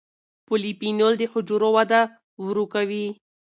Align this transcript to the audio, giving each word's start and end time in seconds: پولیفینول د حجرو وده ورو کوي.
پولیفینول 0.47 1.13
د 1.17 1.23
حجرو 1.31 1.69
وده 1.75 2.01
ورو 2.45 2.65
کوي. 2.73 3.07